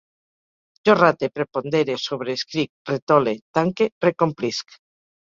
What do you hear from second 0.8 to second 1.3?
Jo rate,